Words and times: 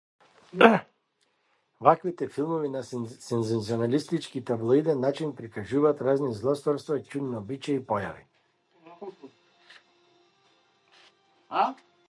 Ваквите 1.87 2.27
филмови 2.27 2.69
на 2.69 2.83
сензационалистички 2.83 4.37
и 4.37 4.43
таблоиден 4.47 4.99
начин 5.05 5.35
прикажуваат 5.39 6.01
разни 6.07 6.33
злосторства, 6.33 6.97
чудни 7.03 7.37
обичаи 7.41 7.75
и 7.75 7.85
појави. 7.91 8.23